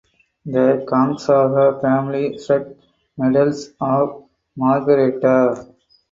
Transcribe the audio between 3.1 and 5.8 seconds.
medals of Margherita.